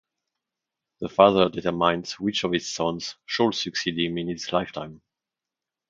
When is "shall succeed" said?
3.27-3.99